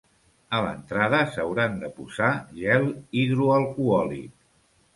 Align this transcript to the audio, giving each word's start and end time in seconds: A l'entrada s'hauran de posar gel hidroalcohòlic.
A 0.59 0.61
l'entrada 0.67 1.19
s'hauran 1.35 1.77
de 1.85 1.91
posar 1.99 2.31
gel 2.63 2.89
hidroalcohòlic. 3.21 4.35